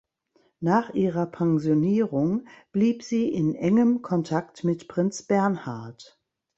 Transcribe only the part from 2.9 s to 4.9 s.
sie in engem Kontakt mit